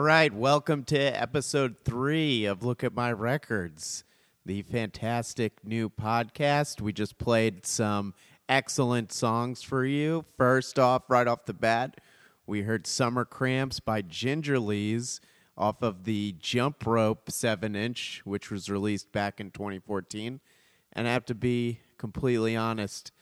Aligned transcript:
All 0.00 0.06
right, 0.06 0.32
welcome 0.32 0.82
to 0.84 0.98
episode 0.98 1.76
three 1.84 2.46
of 2.46 2.64
Look 2.64 2.82
at 2.82 2.94
My 2.94 3.12
Records, 3.12 4.02
the 4.46 4.62
fantastic 4.62 5.62
new 5.62 5.90
podcast. 5.90 6.80
We 6.80 6.94
just 6.94 7.18
played 7.18 7.66
some 7.66 8.14
excellent 8.48 9.12
songs 9.12 9.62
for 9.62 9.84
you. 9.84 10.24
First 10.38 10.78
off, 10.78 11.10
right 11.10 11.28
off 11.28 11.44
the 11.44 11.52
bat, 11.52 12.00
we 12.46 12.62
heard 12.62 12.86
Summer 12.86 13.26
Cramps 13.26 13.78
by 13.78 14.00
Gingerlys 14.00 15.20
off 15.54 15.82
of 15.82 16.04
the 16.04 16.34
Jump 16.38 16.86
Rope 16.86 17.30
7 17.30 17.76
inch, 17.76 18.22
which 18.24 18.50
was 18.50 18.70
released 18.70 19.12
back 19.12 19.38
in 19.38 19.50
2014. 19.50 20.40
And 20.94 21.08
I 21.08 21.12
have 21.12 21.26
to 21.26 21.34
be 21.34 21.80
completely 21.98 22.56
honest, 22.56 23.12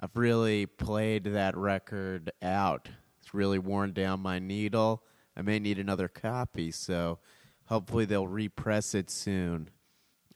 I've 0.00 0.16
really 0.16 0.64
played 0.64 1.24
that 1.24 1.54
record 1.54 2.32
out. 2.40 2.88
It's 3.20 3.34
really 3.34 3.58
worn 3.58 3.92
down 3.92 4.20
my 4.20 4.38
needle. 4.38 5.02
I 5.36 5.42
may 5.42 5.58
need 5.58 5.78
another 5.78 6.08
copy, 6.08 6.70
so 6.70 7.18
hopefully 7.66 8.04
they'll 8.04 8.28
repress 8.28 8.94
it 8.94 9.10
soon. 9.10 9.70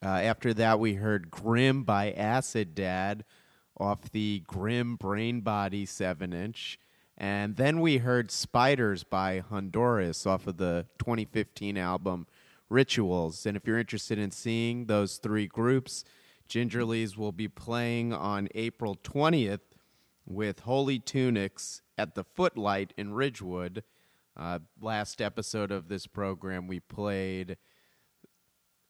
Uh, 0.02 0.08
after 0.08 0.54
that, 0.54 0.78
we 0.78 0.94
heard 0.94 1.30
Grim 1.30 1.84
by 1.84 2.12
Acid 2.12 2.74
Dad 2.74 3.24
off 3.78 4.10
the 4.10 4.42
Grim 4.46 4.96
Brain 4.96 5.40
Body 5.40 5.86
7 5.86 6.32
inch. 6.32 6.78
And 7.16 7.56
then 7.56 7.80
we 7.80 7.98
heard 7.98 8.30
Spiders 8.30 9.02
by 9.02 9.40
Honduras 9.40 10.24
off 10.24 10.46
of 10.46 10.56
the 10.56 10.86
2015 10.98 11.76
album 11.76 12.26
Rituals. 12.68 13.44
And 13.44 13.56
if 13.56 13.66
you're 13.66 13.78
interested 13.78 14.18
in 14.18 14.30
seeing 14.30 14.86
those 14.86 15.16
three 15.16 15.46
groups, 15.46 16.04
Gingerlys 16.48 17.16
will 17.16 17.32
be 17.32 17.48
playing 17.48 18.12
on 18.12 18.48
April 18.54 18.96
20th 18.96 19.60
with 20.26 20.60
Holy 20.60 20.98
Tunics 20.98 21.82
at 21.96 22.14
the 22.14 22.24
Footlight 22.24 22.92
in 22.96 23.14
Ridgewood. 23.14 23.82
Uh, 24.38 24.60
last 24.80 25.20
episode 25.20 25.72
of 25.72 25.88
this 25.88 26.06
program, 26.06 26.68
we 26.68 26.78
played 26.78 27.56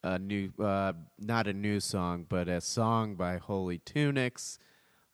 a 0.03 0.19
new, 0.19 0.51
uh, 0.63 0.93
not 1.19 1.47
a 1.47 1.55
new 1.55 1.81
song, 1.81 2.27
but 2.29 2.49
a 2.49 2.61
song 2.61 3.15
by 3.15 3.39
Holy 3.39 3.79
Tunics. 3.79 4.59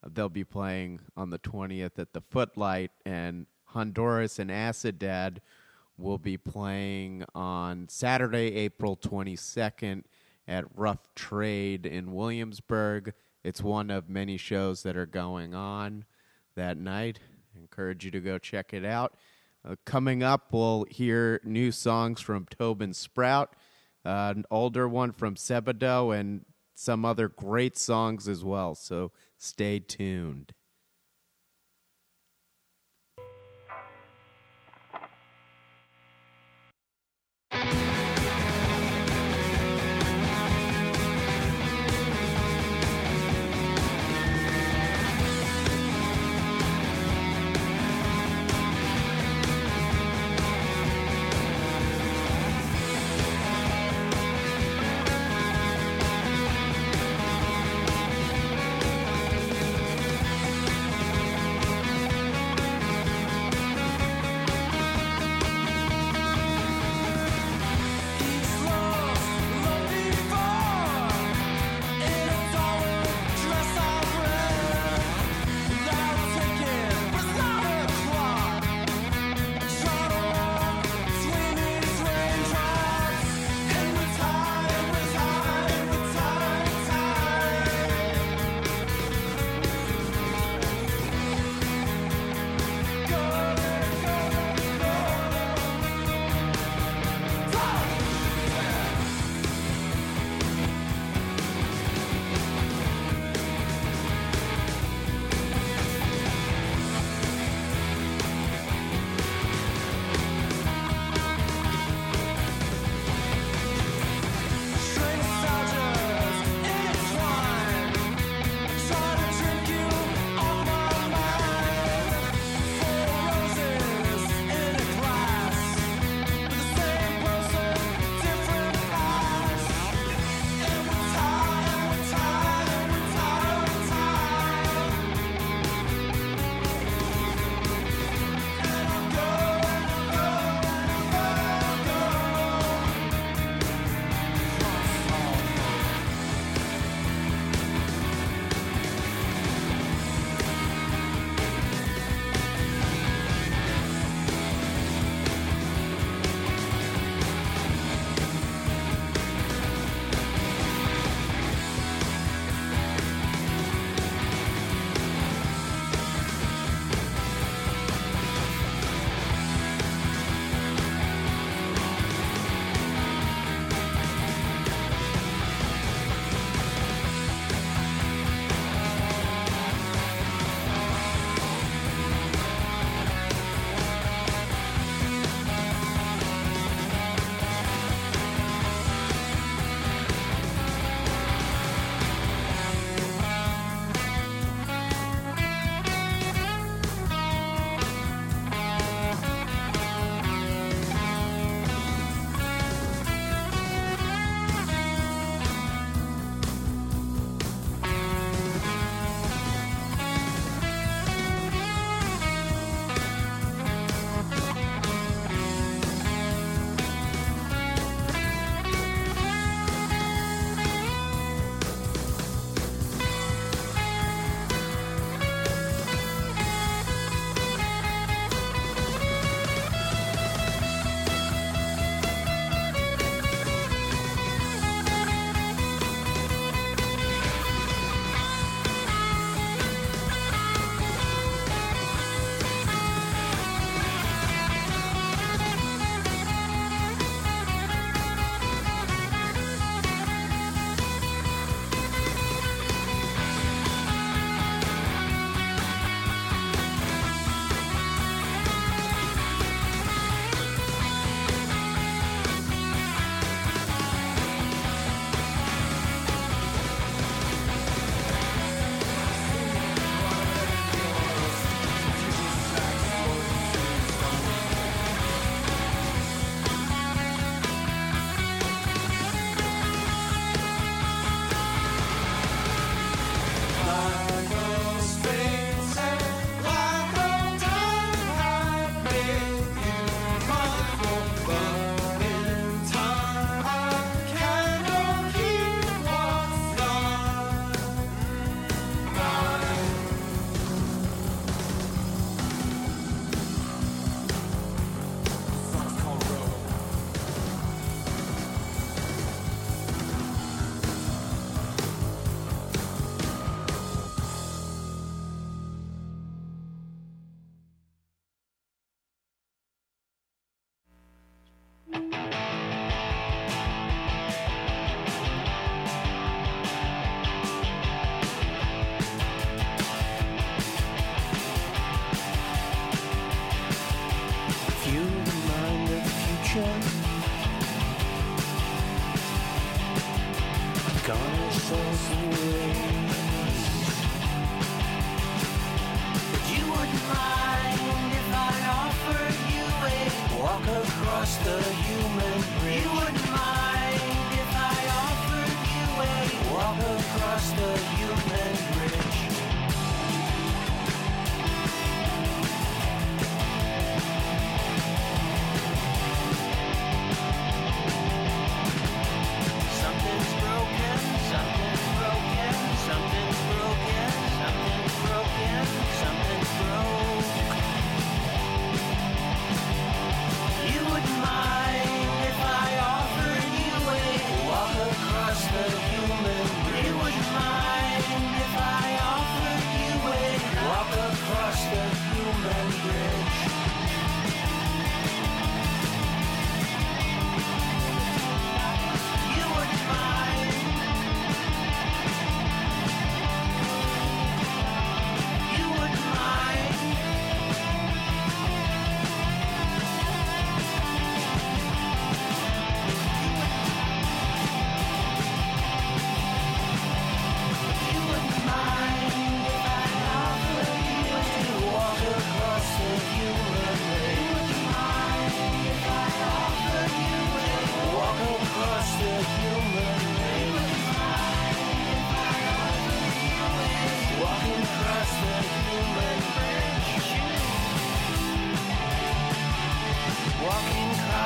They'll 0.04 0.28
be 0.28 0.42
playing 0.42 1.00
on 1.16 1.30
the 1.30 1.38
20th 1.38 1.98
at 1.98 2.12
the 2.14 2.20
Footlight, 2.20 2.90
and 3.06 3.46
Honduras 3.66 4.40
and 4.40 4.50
Acid 4.50 4.98
Dad 4.98 5.40
will 5.96 6.18
be 6.18 6.36
playing 6.36 7.24
on 7.32 7.88
Saturday, 7.88 8.56
April 8.56 8.96
22nd 8.96 10.02
at 10.48 10.64
Rough 10.74 11.14
Trade 11.14 11.86
in 11.86 12.12
Williamsburg. 12.12 13.12
It's 13.44 13.62
one 13.62 13.88
of 13.88 14.08
many 14.08 14.36
shows 14.36 14.82
that 14.82 14.96
are 14.96 15.06
going 15.06 15.54
on 15.54 16.04
that 16.56 16.76
night. 16.76 17.20
I 17.54 17.60
encourage 17.60 18.04
you 18.04 18.10
to 18.10 18.20
go 18.20 18.38
check 18.38 18.74
it 18.74 18.84
out. 18.84 19.16
Uh, 19.66 19.76
coming 19.86 20.22
up, 20.22 20.52
we'll 20.52 20.84
hear 20.90 21.40
new 21.44 21.72
songs 21.72 22.20
from 22.20 22.46
Tobin 22.46 22.92
Sprout, 22.92 23.56
uh, 24.04 24.34
an 24.36 24.44
older 24.50 24.86
one 24.86 25.12
from 25.12 25.36
Sebadoh, 25.36 26.18
and 26.18 26.44
some 26.74 27.04
other 27.04 27.28
great 27.28 27.78
songs 27.78 28.28
as 28.28 28.44
well. 28.44 28.74
So 28.74 29.12
stay 29.38 29.78
tuned. 29.78 30.52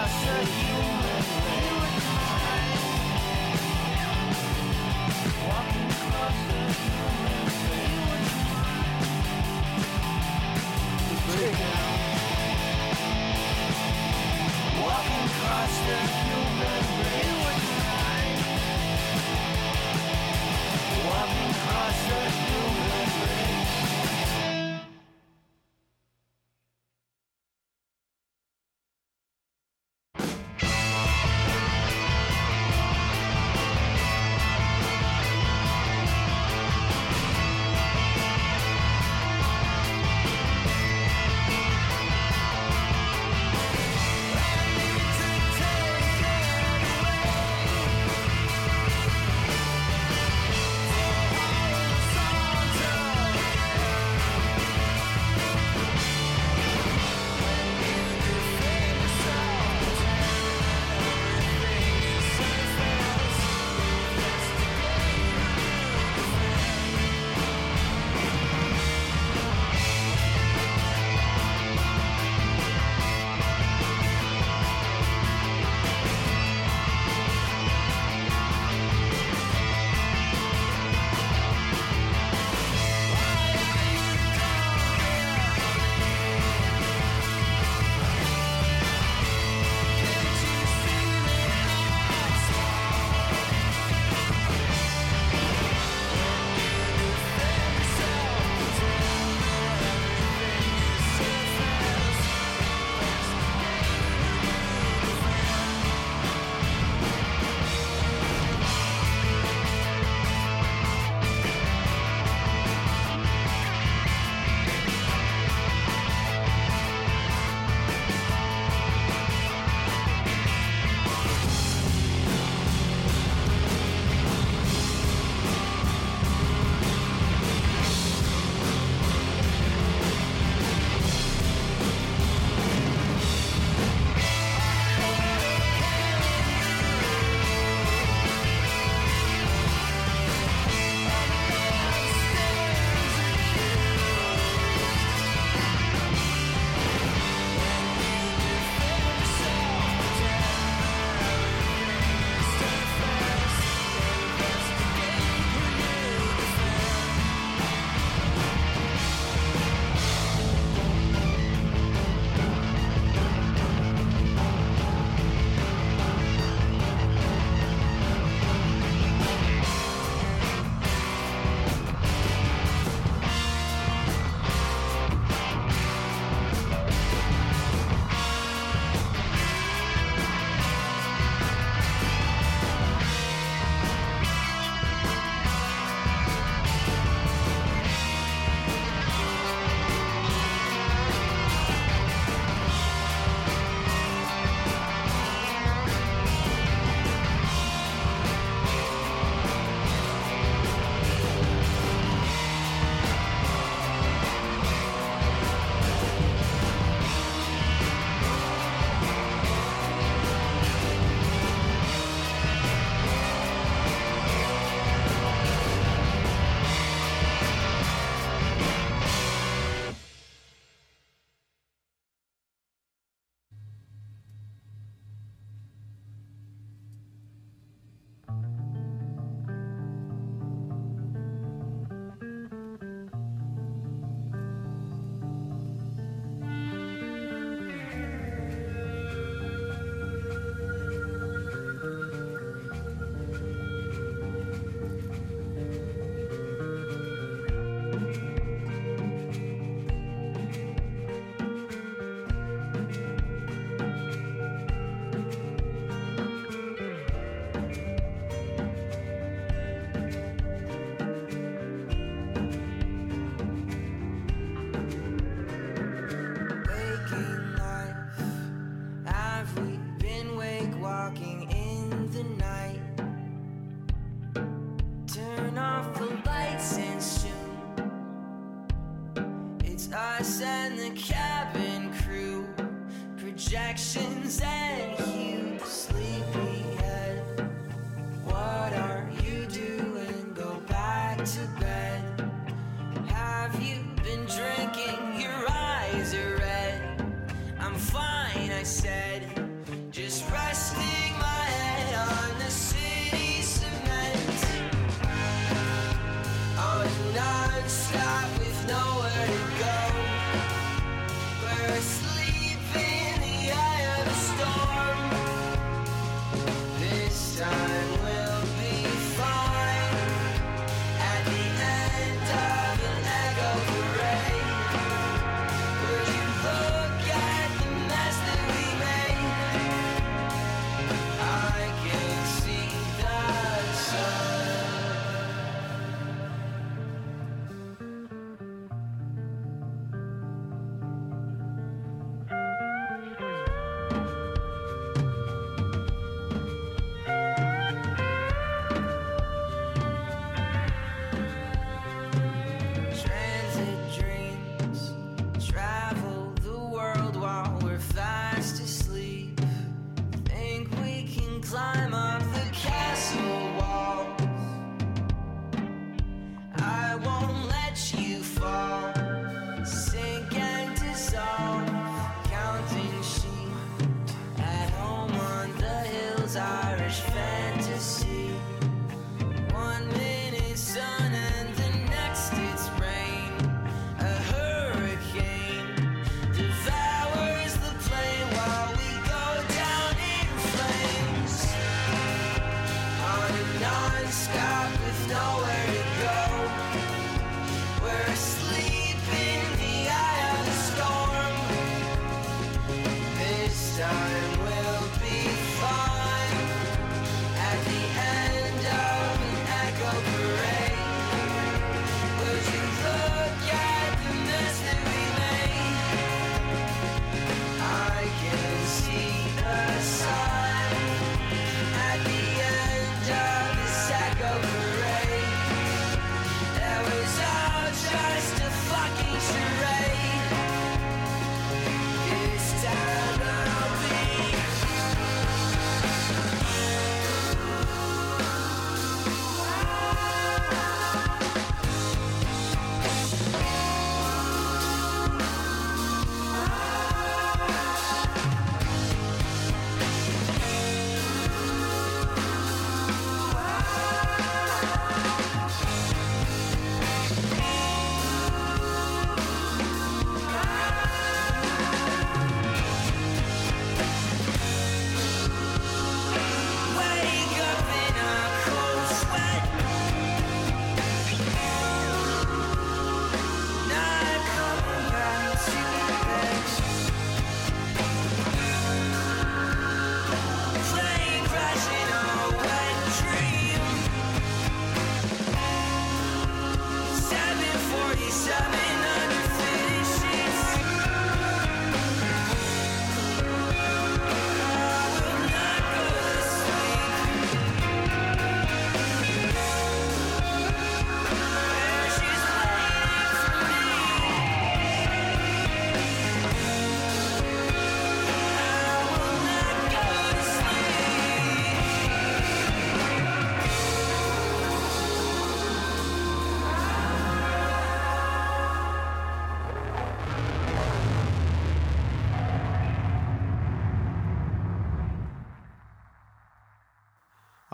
Walking 0.08 1.07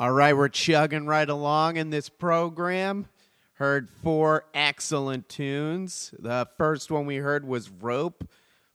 All 0.04 0.12
right, 0.12 0.36
we're 0.36 0.48
chugging 0.50 1.06
right 1.06 1.30
along 1.30 1.78
in 1.78 1.88
this 1.88 2.10
program. 2.10 3.06
Heard 3.54 3.88
four 3.88 4.44
excellent 4.52 5.30
tunes. 5.30 6.12
The 6.18 6.46
first 6.58 6.90
one 6.90 7.06
we 7.06 7.16
heard 7.16 7.46
was 7.46 7.70
Rope 7.70 8.28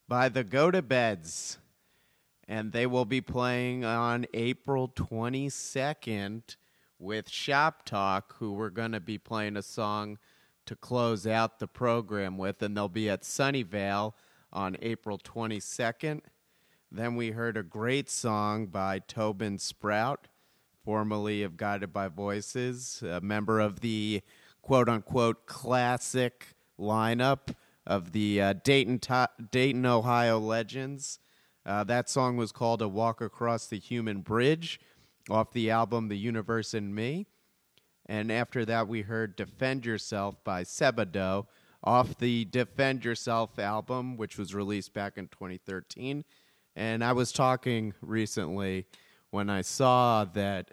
by 0.08 0.28
the 0.28 0.42
Go 0.42 0.72
to 0.72 0.82
Beds. 0.82 1.58
And 2.48 2.72
they 2.72 2.84
will 2.84 3.04
be 3.04 3.20
playing 3.20 3.84
on 3.84 4.26
April 4.34 4.88
22nd 4.88 6.56
with 6.98 7.28
Shop 7.28 7.84
Talk, 7.84 8.34
who 8.40 8.52
we're 8.52 8.68
going 8.68 8.90
to 8.90 8.98
be 8.98 9.16
playing 9.16 9.56
a 9.56 9.62
song 9.62 10.18
to 10.66 10.74
close 10.74 11.28
out 11.28 11.60
the 11.60 11.68
program 11.68 12.38
with. 12.38 12.60
And 12.60 12.76
they'll 12.76 12.88
be 12.88 13.08
at 13.08 13.22
Sunnyvale 13.22 14.14
on 14.52 14.76
April 14.82 15.16
22nd. 15.16 16.22
Then 16.90 17.14
we 17.14 17.30
heard 17.30 17.56
a 17.56 17.62
great 17.62 18.10
song 18.10 18.66
by 18.66 18.98
Tobin 18.98 19.58
Sprout, 19.58 20.26
formerly 20.90 21.44
of 21.44 21.56
Guided 21.56 21.92
by 21.92 22.08
Voices, 22.08 23.00
a 23.08 23.20
member 23.20 23.60
of 23.60 23.78
the 23.78 24.20
quote 24.60 24.88
unquote 24.88 25.46
classic 25.46 26.56
lineup 26.80 27.54
of 27.86 28.10
the 28.10 28.42
uh, 28.42 28.54
Dayton, 28.64 28.98
to- 28.98 29.28
Dayton, 29.52 29.86
Ohio 29.86 30.40
Legends. 30.40 31.20
Uh, 31.64 31.84
that 31.84 32.10
song 32.10 32.36
was 32.36 32.50
called 32.50 32.82
A 32.82 32.88
Walk 32.88 33.20
Across 33.20 33.68
the 33.68 33.78
Human 33.78 34.22
Bridge 34.22 34.80
off 35.30 35.52
the 35.52 35.70
album 35.70 36.08
The 36.08 36.18
Universe 36.18 36.74
in 36.74 36.92
Me. 36.92 37.28
And 38.06 38.32
after 38.32 38.64
that, 38.64 38.88
we 38.88 39.02
heard 39.02 39.36
Defend 39.36 39.86
Yourself 39.86 40.42
by 40.42 40.64
Sebadoh 40.64 41.46
off 41.84 42.18
the 42.18 42.46
Defend 42.46 43.04
Yourself 43.04 43.60
album, 43.60 44.16
which 44.16 44.36
was 44.36 44.56
released 44.56 44.92
back 44.92 45.18
in 45.18 45.28
2013. 45.28 46.24
And 46.74 47.04
I 47.04 47.12
was 47.12 47.30
talking 47.30 47.94
recently 48.02 48.86
when 49.30 49.48
I 49.48 49.60
saw 49.60 50.24
that 50.24 50.72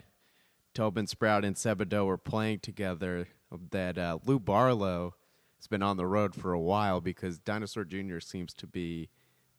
Tobin 0.78 1.08
Sprout 1.08 1.44
and 1.44 1.56
Sebadoh 1.56 2.06
were 2.06 2.20
playing 2.20 2.60
together 2.60 3.28
that 3.72 3.98
uh, 3.98 4.20
Lou 4.28 4.40
Barlow 4.40 5.16
has 5.58 5.66
been 5.66 5.82
on 5.82 5.98
the 5.98 6.06
road 6.06 6.36
for 6.36 6.54
a 6.54 6.60
while 6.60 7.02
because 7.02 7.40
Dinosaur 7.40 7.84
Jr. 7.84 8.20
seems 8.20 8.54
to 8.54 8.68
be 8.68 9.10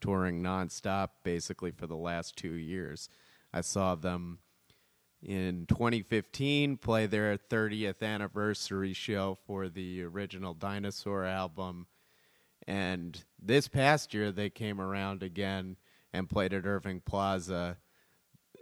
touring 0.00 0.44
nonstop 0.44 1.08
basically 1.24 1.72
for 1.72 1.88
the 1.88 1.96
last 1.96 2.36
two 2.36 2.52
years. 2.52 3.08
I 3.52 3.62
saw 3.62 3.96
them 3.96 4.38
in 5.20 5.66
2015 5.66 6.76
play 6.76 7.06
their 7.06 7.36
30th 7.36 8.00
anniversary 8.00 8.92
show 8.92 9.38
for 9.44 9.68
the 9.68 10.04
original 10.04 10.54
Dinosaur 10.54 11.24
album. 11.24 11.88
And 12.68 13.24
this 13.42 13.66
past 13.66 14.14
year, 14.14 14.30
they 14.30 14.50
came 14.50 14.80
around 14.80 15.24
again 15.24 15.78
and 16.12 16.30
played 16.30 16.54
at 16.54 16.64
Irving 16.64 17.00
Plaza. 17.00 17.78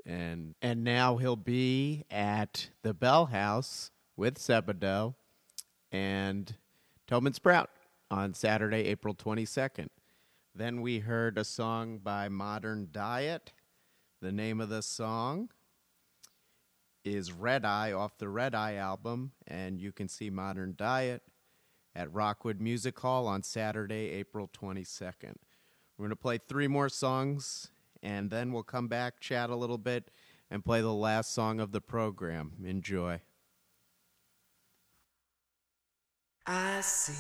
And, 0.07 0.55
and 0.63 0.85
now 0.85 1.17
he'll 1.17 1.35
be 1.35 2.05
at 2.11 2.71
the 2.83 2.95
Bell 2.95 3.27
House 3.27 3.91
with 4.17 4.39
Sebadoh 4.39 5.17
and 5.91 6.55
Tobin 7.09 7.33
Sprout 7.33 7.71
on 8.09 8.33
Saturday, 8.33 8.85
April 8.85 9.15
22nd. 9.15 9.89
Then 10.55 10.81
we 10.81 11.01
heard 11.01 11.37
a 11.37 11.45
song 11.45 11.99
by 11.99 12.29
Modern 12.29 12.89
Diet. 12.93 13.53
The 14.23 14.31
name 14.31 14.61
of 14.61 14.69
the 14.69 14.81
song 14.81 15.51
is 17.05 17.33
Red 17.33 17.65
Eye 17.65 17.93
off 17.93 18.17
the 18.19 18.29
Red 18.29 18.55
Eye 18.55 18.77
album, 18.77 19.33
and 19.47 19.81
you 19.81 19.93
can 19.93 20.09
see 20.09 20.31
Modern 20.31 20.75
Diet 20.77 21.23
at 21.95 22.13
Rockwood 22.13 22.61
Music 22.61 22.99
Hall 22.99 23.27
on 23.27 23.43
Saturday, 23.43 24.11
April 24.13 24.49
22nd. 24.49 25.35
We're 25.97 26.05
going 26.05 26.11
to 26.11 26.17
play 26.17 26.39
three 26.39 26.69
more 26.69 26.89
songs, 26.89 27.71
and 28.07 28.31
then 28.31 28.53
we'll 28.53 28.63
come 28.63 28.87
back, 28.87 29.19
chat 29.19 29.51
a 29.51 29.57
little 29.57 29.79
bit, 29.79 30.13
and 30.49 30.65
play 30.65 30.81
the 30.81 30.95
last 30.95 31.35
song 31.35 31.59
of 31.59 31.73
the 31.73 31.81
program. 31.81 32.53
Enjoy. 32.65 33.21
I 36.47 36.81
see 36.83 37.13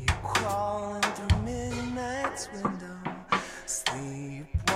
you 0.00 0.14
crawling 0.22 1.00
through 1.00 1.42
midnight's 1.42 2.46
window, 2.52 3.00
sleepwalking 3.64 4.67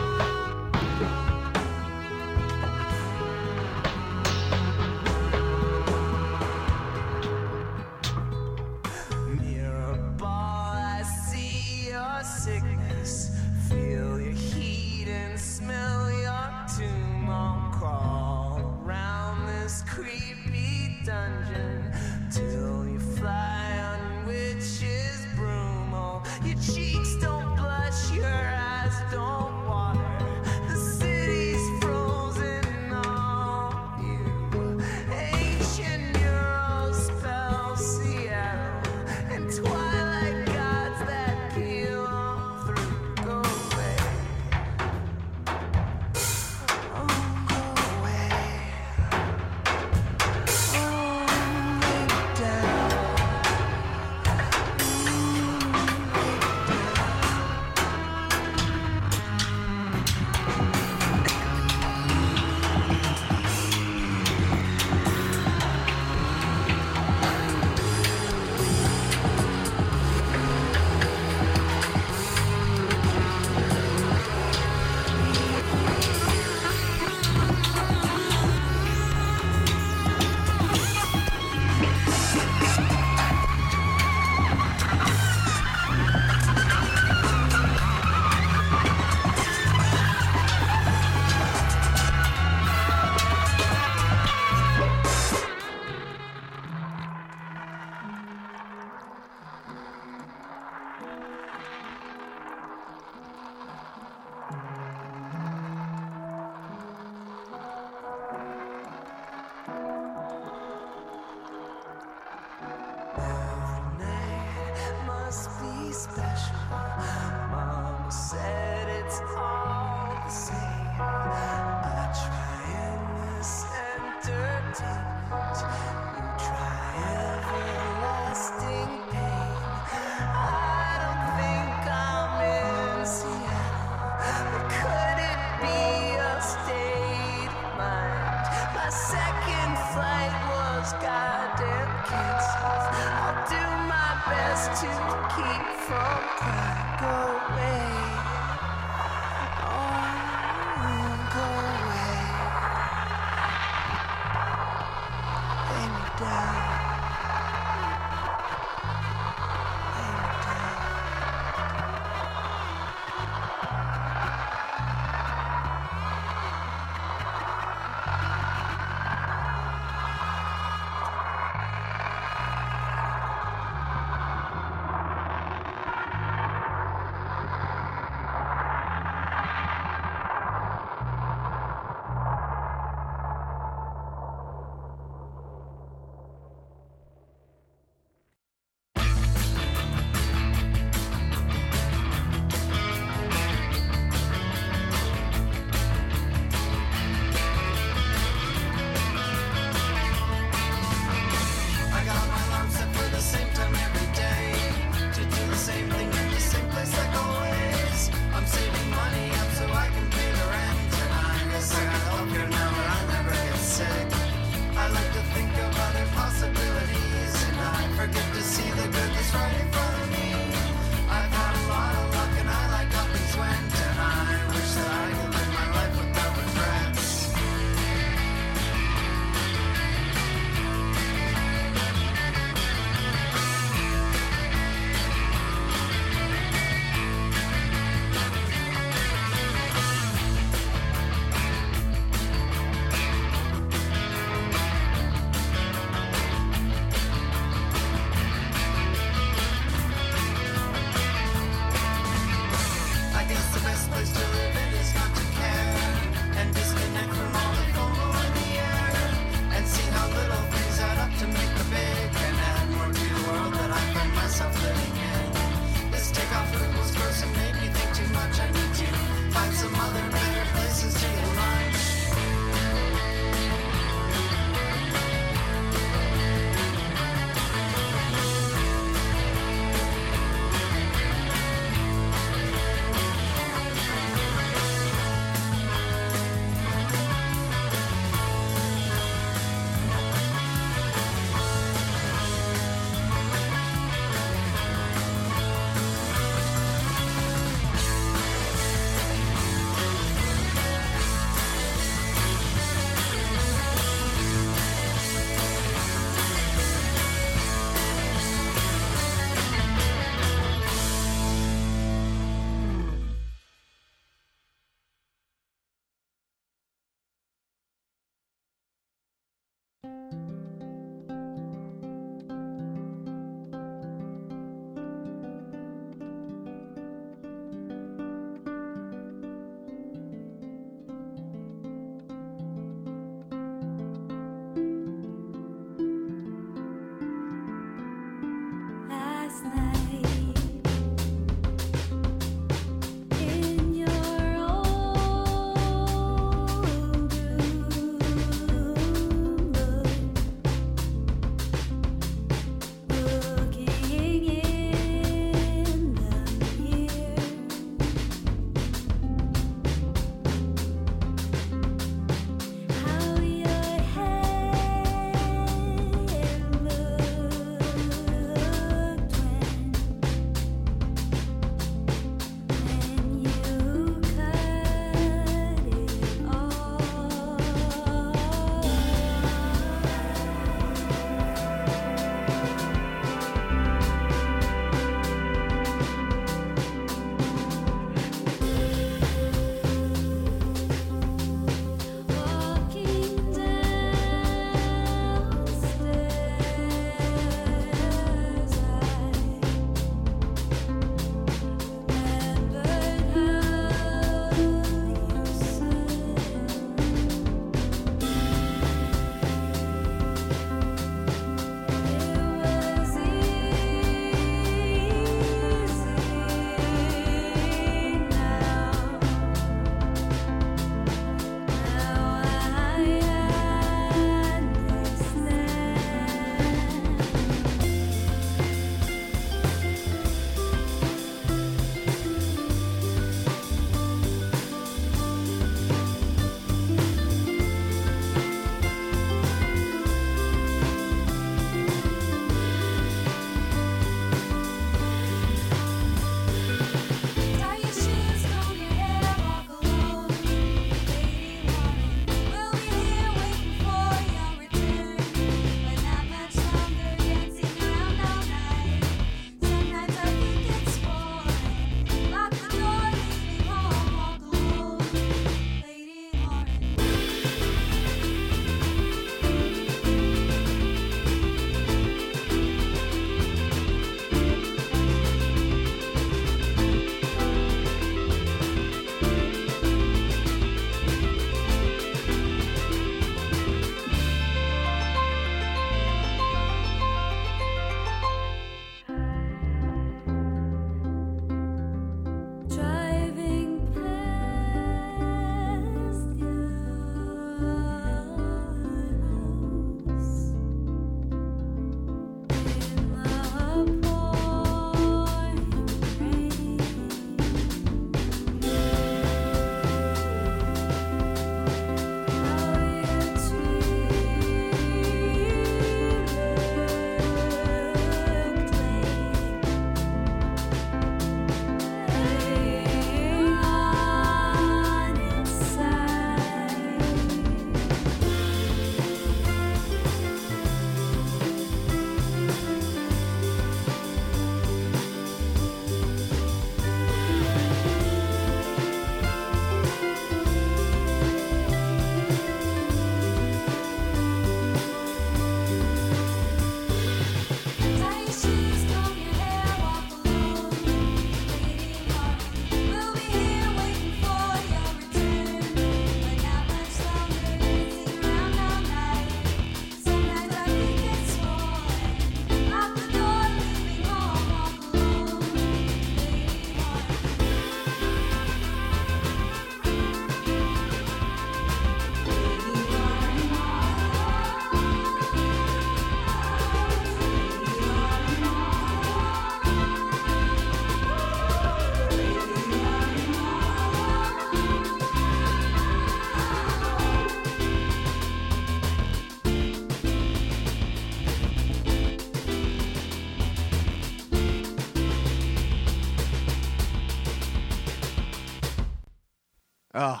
Oh, 599.76 600.00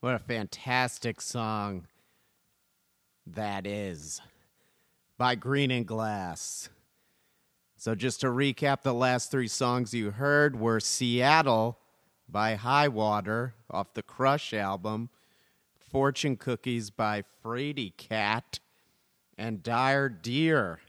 what 0.00 0.14
a 0.14 0.18
fantastic 0.18 1.22
song 1.22 1.86
that 3.26 3.66
is 3.66 4.20
by 5.16 5.34
Green 5.34 5.70
and 5.70 5.86
Glass. 5.86 6.68
So, 7.78 7.94
just 7.94 8.20
to 8.20 8.26
recap, 8.26 8.82
the 8.82 8.92
last 8.92 9.30
three 9.30 9.48
songs 9.48 9.94
you 9.94 10.10
heard 10.10 10.60
were 10.60 10.78
Seattle 10.78 11.78
by 12.28 12.54
High 12.54 12.88
Water 12.88 13.54
off 13.70 13.94
the 13.94 14.02
Crush 14.02 14.52
album, 14.52 15.08
Fortune 15.78 16.36
Cookies 16.36 16.90
by 16.90 17.22
Frady 17.42 17.94
Cat, 17.96 18.60
and 19.38 19.62
Dire 19.62 20.10
Deer 20.10 20.80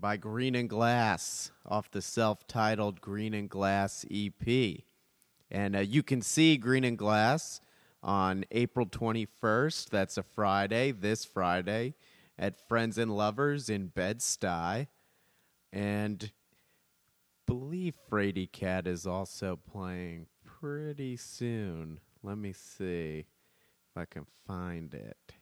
by 0.00 0.16
Green 0.16 0.54
and 0.54 0.70
Glass 0.70 1.50
off 1.66 1.90
the 1.90 2.00
self 2.00 2.46
titled 2.48 3.02
Green 3.02 3.34
and 3.34 3.50
Glass 3.50 4.06
EP. 4.10 4.82
And 5.54 5.76
uh, 5.76 5.80
you 5.80 6.02
can 6.02 6.20
see 6.20 6.56
Green 6.56 6.82
and 6.82 6.98
Glass 6.98 7.60
on 8.02 8.44
April 8.50 8.86
21st. 8.86 9.88
That's 9.88 10.18
a 10.18 10.24
Friday, 10.24 10.90
this 10.90 11.24
Friday, 11.24 11.94
at 12.36 12.66
Friends 12.66 12.98
and 12.98 13.16
Lovers 13.16 13.68
in 13.68 13.86
Bed-Stuy. 13.86 14.88
And 15.72 16.32
believe 17.46 17.94
Frady 18.08 18.48
Cat 18.48 18.88
is 18.88 19.06
also 19.06 19.56
playing 19.70 20.26
pretty 20.44 21.16
soon. 21.16 22.00
Let 22.24 22.36
me 22.36 22.52
see 22.52 23.18
if 23.20 23.96
I 23.96 24.06
can 24.06 24.26
find 24.48 24.92
it. 24.92 25.34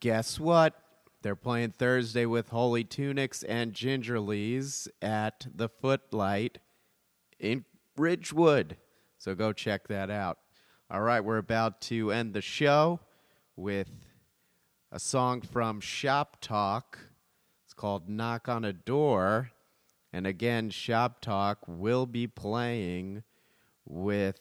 Guess 0.00 0.40
what? 0.40 0.80
They're 1.20 1.36
playing 1.36 1.72
Thursday 1.72 2.24
with 2.24 2.48
Holy 2.48 2.84
Tunics 2.84 3.42
and 3.42 3.74
Gingerlys 3.74 4.88
at 5.02 5.46
the 5.54 5.68
Footlight 5.68 6.56
in 7.42 7.64
Ridgewood. 7.98 8.78
So 9.18 9.34
go 9.34 9.52
check 9.52 9.88
that 9.88 10.10
out. 10.10 10.38
All 10.90 11.02
right, 11.02 11.20
we're 11.20 11.38
about 11.38 11.80
to 11.82 12.10
end 12.12 12.32
the 12.32 12.40
show 12.40 13.00
with 13.56 13.90
a 14.90 14.98
song 14.98 15.42
from 15.42 15.80
Shop 15.80 16.38
Talk. 16.40 16.98
It's 17.64 17.74
called 17.74 18.08
Knock 18.08 18.48
on 18.48 18.64
a 18.64 18.72
Door. 18.72 19.50
And 20.12 20.26
again, 20.26 20.70
Shop 20.70 21.20
Talk 21.20 21.58
will 21.66 22.06
be 22.06 22.26
playing 22.26 23.22
with 23.86 24.40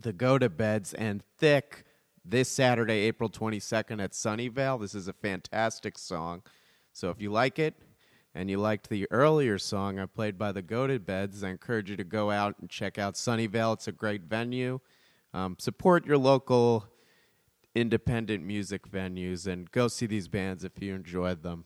the 0.00 0.12
Go 0.12 0.38
to 0.38 0.48
Beds 0.48 0.94
and 0.94 1.22
Thick 1.38 1.84
this 2.24 2.48
Saturday, 2.48 3.00
April 3.00 3.28
22nd 3.28 4.02
at 4.02 4.12
Sunnyvale. 4.12 4.80
This 4.80 4.94
is 4.94 5.08
a 5.08 5.12
fantastic 5.12 5.98
song. 5.98 6.42
So 6.92 7.10
if 7.10 7.20
you 7.20 7.30
like 7.30 7.58
it 7.58 7.74
and 8.38 8.48
you 8.48 8.56
liked 8.56 8.88
the 8.88 9.08
earlier 9.10 9.58
song 9.58 9.98
I 9.98 10.06
played 10.06 10.38
by 10.38 10.52
the 10.52 10.62
Go 10.62 10.86
to 10.86 11.00
Beds, 11.00 11.42
I 11.42 11.48
encourage 11.48 11.90
you 11.90 11.96
to 11.96 12.04
go 12.04 12.30
out 12.30 12.54
and 12.60 12.70
check 12.70 12.96
out 12.96 13.14
Sunnyvale. 13.14 13.74
It's 13.74 13.88
a 13.88 13.92
great 13.92 14.22
venue. 14.22 14.78
Um, 15.34 15.56
support 15.58 16.06
your 16.06 16.18
local 16.18 16.86
independent 17.74 18.44
music 18.44 18.88
venues 18.88 19.48
and 19.48 19.68
go 19.72 19.88
see 19.88 20.06
these 20.06 20.28
bands 20.28 20.62
if 20.62 20.80
you 20.80 20.94
enjoyed 20.94 21.42
them. 21.42 21.64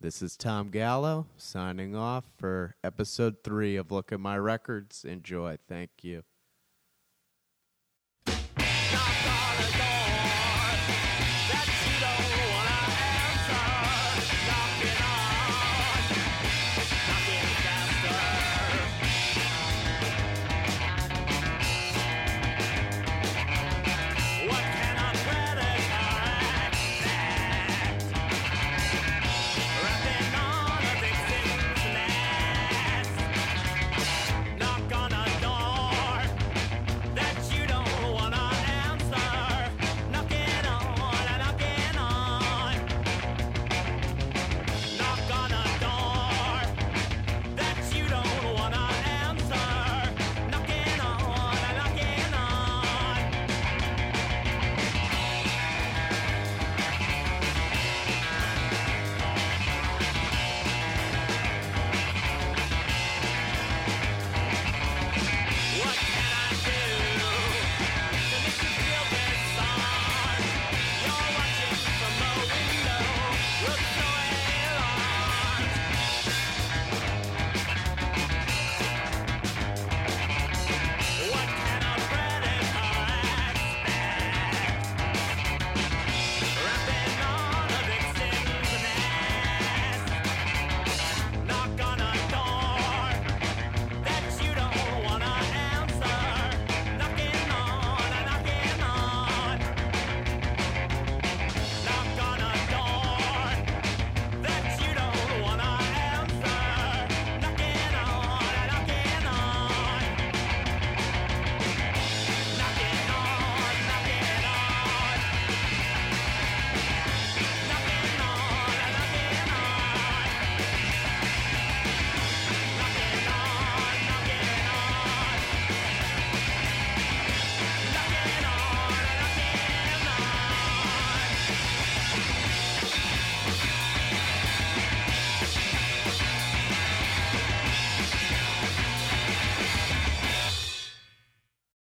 This 0.00 0.22
is 0.22 0.38
Tom 0.38 0.70
Gallo 0.70 1.26
signing 1.36 1.94
off 1.94 2.24
for 2.38 2.76
episode 2.82 3.44
three 3.44 3.76
of 3.76 3.92
Look 3.92 4.12
at 4.12 4.20
My 4.20 4.38
Records. 4.38 5.04
Enjoy. 5.04 5.58
Thank 5.68 5.90
you. 6.00 6.22